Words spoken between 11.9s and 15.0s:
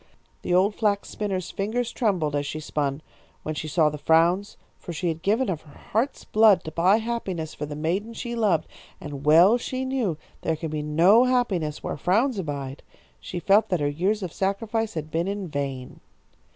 frowns abide. She felt that her years of sacrifice